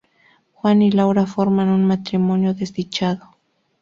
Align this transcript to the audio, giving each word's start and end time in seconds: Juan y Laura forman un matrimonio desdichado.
Juan 0.55 0.81
y 0.81 0.89
Laura 0.89 1.27
forman 1.27 1.69
un 1.69 1.85
matrimonio 1.85 2.55
desdichado. 2.55 3.35